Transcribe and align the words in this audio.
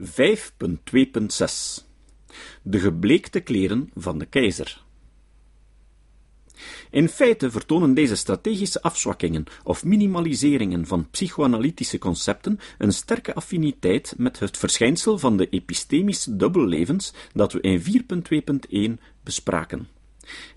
5.2.6 0.00 0.06
De 2.62 2.78
gebleekte 2.78 3.40
kleren 3.40 3.90
van 3.94 4.18
de 4.18 4.26
keizer. 4.26 4.84
In 6.90 7.08
feite 7.08 7.50
vertonen 7.50 7.94
deze 7.94 8.14
strategische 8.14 8.82
afzwakkingen 8.82 9.44
of 9.64 9.84
minimaliseringen 9.84 10.86
van 10.86 11.10
psychoanalytische 11.10 11.98
concepten 11.98 12.58
een 12.78 12.92
sterke 12.92 13.34
affiniteit 13.34 14.14
met 14.16 14.38
het 14.38 14.56
verschijnsel 14.56 15.18
van 15.18 15.36
de 15.36 15.48
epistemische 15.48 16.36
dubbellevens 16.36 17.12
dat 17.32 17.52
we 17.52 17.60
in 17.60 17.82
4.2.1 18.98 19.02
bespraken. 19.22 19.95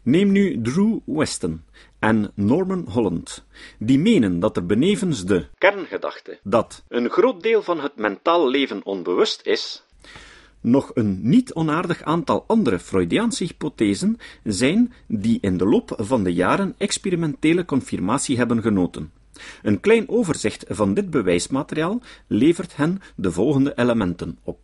Neem 0.03 0.31
nu 0.31 0.61
Drew 0.61 0.97
Weston 1.05 1.61
en 1.99 2.31
Norman 2.35 2.85
Holland, 2.89 3.45
die 3.79 3.99
menen 3.99 4.39
dat 4.39 4.57
er 4.57 4.65
benevens 4.65 5.25
de 5.25 5.45
kerngedachte 5.57 6.39
dat 6.43 6.83
een 6.87 7.09
groot 7.09 7.41
deel 7.41 7.61
van 7.63 7.79
het 7.79 7.95
mentaal 7.95 8.49
leven 8.49 8.85
onbewust 8.85 9.41
is, 9.45 9.83
nog 10.61 10.91
een 10.93 11.19
niet 11.21 11.53
onaardig 11.53 12.03
aantal 12.03 12.43
andere 12.47 12.79
Freudiaanse 12.79 13.43
hypothesen 13.43 14.17
zijn 14.43 14.93
die 15.07 15.37
in 15.41 15.57
de 15.57 15.65
loop 15.65 15.93
van 15.97 16.23
de 16.23 16.33
jaren 16.33 16.75
experimentele 16.77 17.65
confirmatie 17.65 18.37
hebben 18.37 18.61
genoten. 18.61 19.11
Een 19.61 19.79
klein 19.79 20.09
overzicht 20.09 20.65
van 20.67 20.93
dit 20.93 21.09
bewijsmateriaal 21.09 22.01
levert 22.27 22.75
hen 22.75 23.01
de 23.15 23.31
volgende 23.31 23.73
elementen 23.75 24.37
op. 24.43 24.59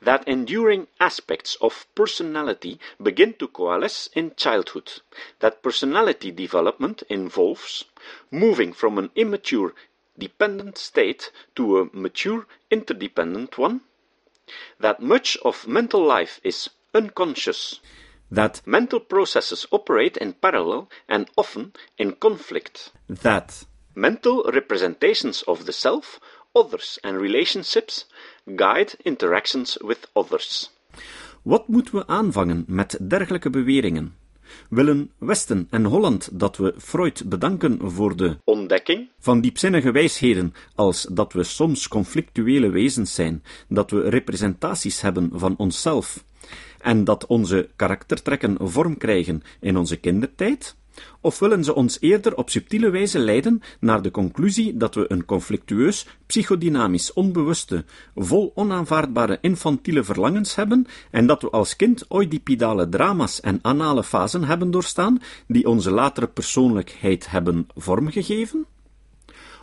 That 0.00 0.26
enduring 0.26 0.88
aspects 1.00 1.56
of 1.60 1.86
personality 1.94 2.78
begin 3.02 3.34
to 3.34 3.48
coalesce 3.48 4.08
in 4.14 4.34
childhood. 4.36 5.00
That 5.40 5.62
personality 5.62 6.30
development 6.30 7.02
involves 7.08 7.84
moving 8.30 8.72
from 8.72 8.98
an 8.98 9.10
immature 9.14 9.74
dependent 10.18 10.78
state 10.78 11.30
to 11.56 11.78
a 11.78 11.90
mature 11.92 12.46
interdependent 12.70 13.58
one 13.58 13.82
that 14.80 15.02
much 15.02 15.36
of 15.44 15.66
mental 15.68 16.02
life 16.04 16.40
is 16.42 16.70
unconscious, 16.94 17.80
that 18.30 18.62
mental 18.66 19.00
processes 19.00 19.66
operate 19.70 20.16
in 20.16 20.32
parallel 20.32 20.88
and 21.08 21.28
often 21.36 21.72
in 21.98 22.12
conflict, 22.12 22.90
that 23.08 23.64
mental 23.94 24.44
representations 24.44 25.42
of 25.42 25.66
the 25.66 25.72
self, 25.72 26.20
others, 26.52 26.98
and 27.00 27.20
relationships 27.20 28.06
guide 28.44 28.92
interactions 29.02 29.76
with 29.76 30.08
others. 30.12 30.70
Wat 31.42 31.68
moeten 31.68 31.94
we 31.94 32.06
aanvangen 32.06 32.64
met 32.66 32.98
dergelijke 33.00 33.50
beweringen? 33.50 34.16
willen 34.68 35.10
Westen 35.18 35.66
en 35.70 35.84
Holland 35.84 36.28
dat 36.32 36.56
we 36.56 36.74
Freud 36.78 37.22
bedanken 37.28 37.78
voor 37.90 38.16
de 38.16 38.36
ontdekking 38.44 39.08
van 39.18 39.40
diepzinnige 39.40 39.90
wijsheden 39.90 40.54
als 40.74 41.06
dat 41.10 41.32
we 41.32 41.42
soms 41.42 41.88
conflictuele 41.88 42.68
wezens 42.68 43.14
zijn, 43.14 43.42
dat 43.68 43.90
we 43.90 44.08
representaties 44.08 45.00
hebben 45.00 45.30
van 45.32 45.54
onszelf 45.56 46.24
en 46.78 47.04
dat 47.04 47.26
onze 47.26 47.68
karaktertrekken 47.76 48.56
vorm 48.60 48.96
krijgen 48.96 49.42
in 49.60 49.76
onze 49.76 49.96
kindertijd? 49.96 50.76
Of 51.20 51.38
willen 51.38 51.64
ze 51.64 51.74
ons 51.74 52.00
eerder 52.00 52.36
op 52.36 52.50
subtiele 52.50 52.90
wijze 52.90 53.18
leiden 53.18 53.62
naar 53.80 54.02
de 54.02 54.10
conclusie 54.10 54.76
dat 54.76 54.94
we 54.94 55.04
een 55.08 55.24
conflictueus, 55.24 56.06
psychodynamisch, 56.26 57.12
onbewuste, 57.12 57.84
vol 58.14 58.52
onaanvaardbare 58.54 59.38
infantiele 59.40 60.04
verlangens 60.04 60.54
hebben 60.54 60.86
en 61.10 61.26
dat 61.26 61.42
we 61.42 61.50
als 61.50 61.76
kind 61.76 62.04
oidipidale 62.08 62.88
drama's 62.88 63.40
en 63.40 63.58
anale 63.62 64.04
fasen 64.04 64.44
hebben 64.44 64.70
doorstaan 64.70 65.22
die 65.46 65.68
onze 65.68 65.90
latere 65.90 66.26
persoonlijkheid 66.26 67.30
hebben 67.30 67.66
vormgegeven? 67.74 68.66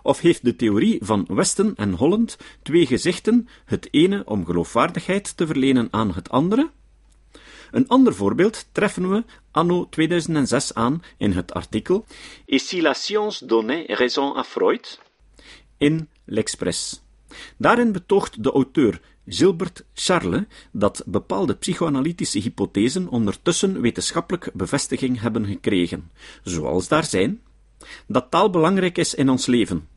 Of 0.03 0.19
heeft 0.19 0.43
de 0.43 0.55
theorie 0.55 0.99
van 1.03 1.25
Westen 1.27 1.73
en 1.75 1.93
Holland 1.93 2.37
twee 2.61 2.85
gezichten, 2.85 3.47
het 3.65 3.87
ene 3.91 4.21
om 4.25 4.45
geloofwaardigheid 4.45 5.37
te 5.37 5.47
verlenen 5.47 5.87
aan 5.91 6.13
het 6.13 6.29
andere? 6.29 6.69
Een 7.75 7.87
ander 7.87 8.15
voorbeeld 8.15 8.65
treffen 8.71 9.09
we 9.09 9.23
anno 9.51 9.87
2006 9.89 10.73
aan 10.73 11.03
in 11.17 11.31
het 11.31 11.53
artikel 11.53 12.05
Et 12.45 12.61
si 12.61 12.81
la 12.81 12.93
science 12.93 13.45
donnait 13.45 13.89
raison 13.89 14.37
à 14.37 14.43
Freud? 14.43 14.99
in 15.77 16.07
L'Express. 16.25 17.01
Daarin 17.57 17.91
betoogt 17.91 18.43
de 18.43 18.51
auteur 18.51 19.01
Gilbert 19.27 19.83
Charles 19.93 20.43
dat 20.71 21.03
bepaalde 21.05 21.55
psychoanalytische 21.55 22.39
hypothesen 22.39 23.07
ondertussen 23.07 23.81
wetenschappelijk 23.81 24.49
bevestiging 24.53 25.21
hebben 25.21 25.45
gekregen, 25.45 26.11
zoals 26.43 26.87
daar 26.87 27.05
zijn 27.05 27.41
dat 28.07 28.31
taal 28.31 28.49
belangrijk 28.49 28.97
is 28.97 29.13
in 29.13 29.29
ons 29.29 29.45
leven, 29.45 29.87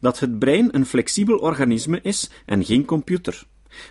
dat 0.00 0.18
het 0.18 0.38
brein 0.38 0.68
een 0.74 0.86
flexibel 0.86 1.38
organisme 1.38 2.00
is 2.02 2.30
en 2.46 2.64
geen 2.64 2.84
computer, 2.84 3.46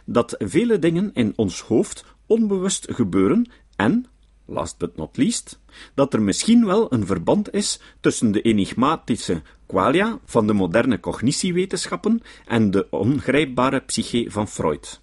dat 0.06 0.35
vele 0.38 0.80
dingen 0.80 1.12
in 1.14 1.34
ons 1.35 1.62
hoofd 1.62 2.18
onbewust 2.29 2.88
gebeuren 2.90 3.51
en, 3.75 4.06
last 4.45 4.78
but 4.78 4.95
not 4.95 5.17
least, 5.17 5.59
dat 5.94 6.13
er 6.13 6.22
misschien 6.22 6.66
wel 6.66 6.94
een 6.94 7.06
verband 7.06 7.53
is 7.53 7.79
tussen 8.00 8.31
de 8.31 8.41
enigmatische 8.41 9.41
qualia 9.66 10.19
van 10.25 10.47
de 10.47 10.53
moderne 10.53 11.00
cognitiewetenschappen 11.00 12.22
en 12.45 12.72
de 12.72 12.88
ongrijpbare 12.90 13.79
psyche 13.79 14.25
van 14.28 14.47
Freud. 14.47 15.01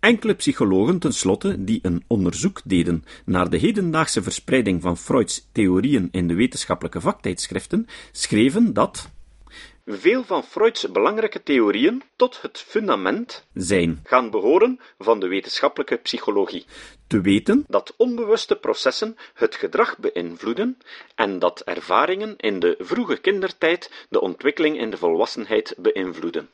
Enkele 0.00 0.34
psychologen 0.34 0.98
tenslotte 0.98 1.64
die 1.64 1.78
een 1.82 2.04
onderzoek 2.06 2.60
deden 2.64 3.04
naar 3.24 3.50
de 3.50 3.56
hedendaagse 3.56 4.22
verspreiding 4.22 4.82
van 4.82 4.96
Freuds 4.96 5.48
theorieën 5.52 6.08
in 6.10 6.28
de 6.28 6.34
wetenschappelijke 6.34 7.00
vaktijdschriften, 7.00 7.86
schreven 8.12 8.72
dat 8.72 9.10
veel 9.86 10.24
van 10.24 10.42
Freuds 10.44 10.90
belangrijke 10.90 11.42
theorieën 11.42 12.02
tot 12.16 12.42
het 12.42 12.58
fundament 12.58 13.46
zijn 13.54 14.00
gaan 14.04 14.30
behoren 14.30 14.80
van 14.98 15.20
de 15.20 15.28
wetenschappelijke 15.28 15.96
psychologie. 15.96 16.64
Te 17.06 17.20
weten 17.20 17.64
dat 17.68 17.94
onbewuste 17.96 18.56
processen 18.56 19.16
het 19.34 19.54
gedrag 19.54 19.98
beïnvloeden 19.98 20.78
en 21.14 21.38
dat 21.38 21.60
ervaringen 21.60 22.36
in 22.36 22.58
de 22.58 22.74
vroege 22.78 23.16
kindertijd 23.16 24.06
de 24.08 24.20
ontwikkeling 24.20 24.78
in 24.78 24.90
de 24.90 24.96
volwassenheid 24.96 25.74
beïnvloeden. 25.78 26.48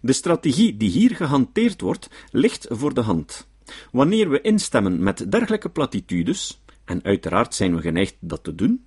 De 0.00 0.12
strategie 0.12 0.76
die 0.76 0.90
hier 0.90 1.16
gehanteerd 1.16 1.80
wordt, 1.80 2.08
ligt 2.30 2.66
voor 2.70 2.94
de 2.94 3.00
hand. 3.00 3.48
Wanneer 3.92 4.30
we 4.30 4.40
instemmen 4.40 5.02
met 5.02 5.30
dergelijke 5.32 5.68
platitudes, 5.68 6.62
en 6.84 7.02
uiteraard 7.02 7.54
zijn 7.54 7.74
we 7.76 7.80
geneigd 7.80 8.16
dat 8.20 8.44
te 8.44 8.54
doen, 8.54 8.84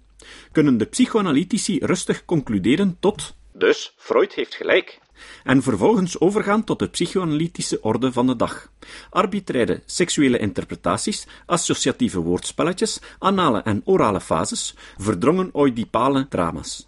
kunnen 0.51 0.77
de 0.77 0.85
psychoanalytici 0.85 1.79
rustig 1.79 2.25
concluderen 2.25 2.97
tot 2.99 3.35
dus 3.63 3.93
Freud 3.97 4.33
heeft 4.33 4.55
gelijk. 4.55 4.99
En 5.43 5.61
vervolgens 5.61 6.19
overgaan 6.19 6.63
tot 6.63 6.79
de 6.79 6.89
psychoanalytische 6.89 7.81
orde 7.81 8.11
van 8.11 8.27
de 8.27 8.35
dag. 8.35 8.71
Arbitraire 9.09 9.81
seksuele 9.85 10.37
interpretaties, 10.37 11.27
associatieve 11.45 12.19
woordspelletjes, 12.19 12.99
anale 13.19 13.61
en 13.61 13.81
orale 13.85 14.21
fases, 14.21 14.75
verdrongen 14.97 15.49
oidipale 15.53 16.27
drama's. 16.27 16.87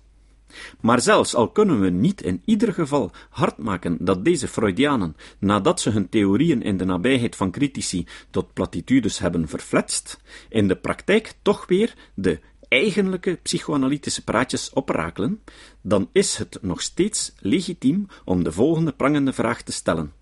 Maar 0.82 1.02
zelfs 1.02 1.36
al 1.36 1.50
kunnen 1.50 1.80
we 1.80 1.90
niet 1.90 2.22
in 2.22 2.42
ieder 2.46 2.74
geval 2.74 3.12
hard 3.30 3.58
maken 3.58 3.98
dat 4.00 4.26
deze 4.26 4.48
Freudianen, 4.48 5.16
nadat 5.40 5.82
ze 5.82 5.90
hun 5.90 6.10
theorieën 6.10 6.62
in 6.62 6.78
de 6.78 6.86
nabijheid 6.86 7.36
van 7.36 7.52
critici 7.52 8.08
tot 8.30 8.54
platitudes 8.54 9.20
hebben 9.20 9.48
verfletst, 9.48 10.22
in 10.50 10.68
de 10.68 10.76
praktijk 10.76 11.34
toch 11.42 11.68
weer 11.68 11.94
de 12.14 12.40
eigenlijke 12.68 13.40
psychoanalytische 13.42 14.24
praatjes 14.24 14.70
oprakelen, 14.70 15.44
dan 15.82 16.10
is 16.12 16.38
het 16.38 16.58
nog 16.62 16.82
steeds 16.82 17.34
legitiem 17.40 18.08
om 18.26 18.44
de 18.44 18.52
volgende 18.52 18.92
prangende 18.92 19.34
vraag 19.34 19.62
te 19.62 19.72
stellen. 19.72 20.14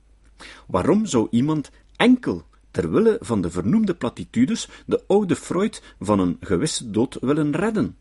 Waarom 0.67 1.05
zou 1.05 1.27
iemand 1.31 1.69
enkel 1.95 2.43
terwille 2.71 3.17
van 3.19 3.41
de 3.41 3.49
vernoemde 3.49 3.95
platitudes 3.95 4.67
de 4.85 5.03
oude 5.07 5.35
Freud 5.35 5.81
van 5.99 6.19
een 6.19 6.37
gewisse 6.39 6.91
dood 6.91 7.17
willen 7.21 7.55
redden? 7.55 7.97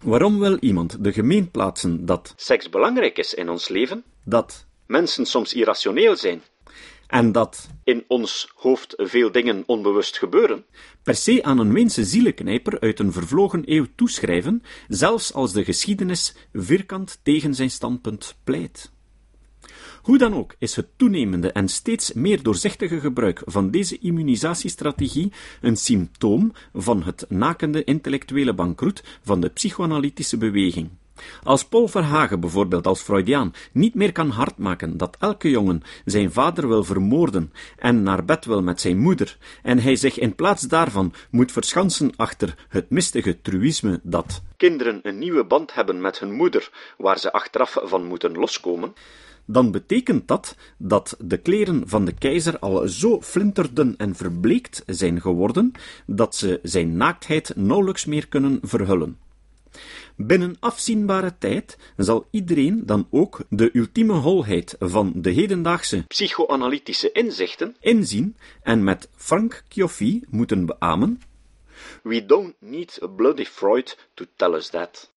Waarom 0.00 0.38
wil 0.38 0.56
iemand 0.60 1.04
de 1.04 1.12
gemeen 1.12 1.50
plaatsen 1.50 2.06
dat 2.06 2.34
seks 2.36 2.68
belangrijk 2.68 3.18
is 3.18 3.34
in 3.34 3.48
ons 3.48 3.68
leven, 3.68 4.04
dat 4.24 4.66
mensen 4.86 5.26
soms 5.26 5.52
irrationeel 5.52 6.16
zijn, 6.16 6.42
en 7.06 7.32
dat 7.32 7.68
in 7.84 8.04
ons 8.08 8.52
hoofd 8.54 8.94
veel 8.96 9.32
dingen 9.32 9.62
onbewust 9.66 10.18
gebeuren, 10.18 10.64
per 11.02 11.14
se 11.14 11.42
aan 11.42 11.58
een 11.58 11.72
Weense 11.72 12.04
zielenknijper 12.04 12.80
uit 12.80 12.98
een 12.98 13.12
vervlogen 13.12 13.62
eeuw 13.64 13.86
toeschrijven, 13.94 14.62
zelfs 14.88 15.32
als 15.32 15.52
de 15.52 15.64
geschiedenis 15.64 16.34
vierkant 16.52 17.18
tegen 17.22 17.54
zijn 17.54 17.70
standpunt 17.70 18.36
pleit. 18.44 18.92
Hoe 20.02 20.18
dan 20.18 20.34
ook 20.34 20.54
is 20.58 20.76
het 20.76 20.86
toenemende 20.96 21.52
en 21.52 21.68
steeds 21.68 22.12
meer 22.12 22.42
doorzichtige 22.42 23.00
gebruik 23.00 23.42
van 23.44 23.70
deze 23.70 23.98
immunisatiestrategie 23.98 25.32
een 25.60 25.76
symptoom 25.76 26.52
van 26.72 27.02
het 27.02 27.24
nakende 27.28 27.84
intellectuele 27.84 28.54
bankroet 28.54 29.02
van 29.22 29.40
de 29.40 29.48
psychoanalytische 29.48 30.36
beweging. 30.36 30.90
Als 31.42 31.64
Paul 31.64 31.88
Verhagen 31.88 32.40
bijvoorbeeld 32.40 32.86
als 32.86 33.00
Freudiaan 33.00 33.52
niet 33.72 33.94
meer 33.94 34.12
kan 34.12 34.30
hardmaken 34.30 34.96
dat 34.96 35.16
elke 35.18 35.50
jongen 35.50 35.82
zijn 36.04 36.32
vader 36.32 36.68
wil 36.68 36.84
vermoorden 36.84 37.52
en 37.78 38.02
naar 38.02 38.24
bed 38.24 38.44
wil 38.44 38.62
met 38.62 38.80
zijn 38.80 38.98
moeder, 38.98 39.36
en 39.62 39.78
hij 39.78 39.96
zich 39.96 40.18
in 40.18 40.34
plaats 40.34 40.62
daarvan 40.62 41.12
moet 41.30 41.52
verschansen 41.52 42.12
achter 42.16 42.66
het 42.68 42.90
mistige 42.90 43.40
truïsme 43.42 44.00
dat 44.02 44.42
kinderen 44.56 45.00
een 45.02 45.18
nieuwe 45.18 45.44
band 45.44 45.74
hebben 45.74 46.00
met 46.00 46.18
hun 46.18 46.32
moeder, 46.32 46.70
waar 46.98 47.18
ze 47.18 47.32
achteraf 47.32 47.76
van 47.82 48.04
moeten 48.04 48.32
loskomen, 48.32 48.94
dan 49.44 49.70
betekent 49.70 50.28
dat 50.28 50.56
dat 50.76 51.16
de 51.18 51.36
kleren 51.36 51.88
van 51.88 52.04
de 52.04 52.12
keizer 52.12 52.58
al 52.58 52.88
zo 52.88 53.22
flinterden 53.22 53.94
en 53.96 54.14
verbleekt 54.14 54.82
zijn 54.86 55.20
geworden 55.20 55.72
dat 56.06 56.36
ze 56.36 56.60
zijn 56.62 56.96
naaktheid 56.96 57.52
nauwelijks 57.56 58.04
meer 58.04 58.28
kunnen 58.28 58.58
verhullen. 58.62 59.18
Binnen 60.16 60.56
afzienbare 60.60 61.38
tijd 61.38 61.78
zal 61.96 62.26
iedereen 62.30 62.86
dan 62.86 63.06
ook 63.10 63.40
de 63.48 63.70
ultieme 63.72 64.12
holheid 64.12 64.76
van 64.78 65.12
de 65.16 65.30
hedendaagse 65.30 66.04
psychoanalytische 66.06 67.12
inzichten 67.12 67.76
inzien 67.80 68.36
en 68.62 68.84
met 68.84 69.08
Frank 69.16 69.64
Kiofi 69.68 70.22
moeten 70.30 70.66
beamen 70.66 71.20
We 72.02 72.26
don't 72.26 72.54
need 72.58 72.98
a 73.02 73.06
bloody 73.06 73.44
Freud 73.44 73.96
to 74.14 74.24
tell 74.36 74.54
us 74.54 74.68
that. 74.68 75.12